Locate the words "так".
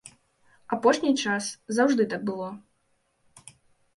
2.13-2.21